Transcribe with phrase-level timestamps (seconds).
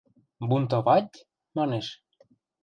[0.49, 1.13] –Бунтовать?!–
[1.57, 1.87] манеш.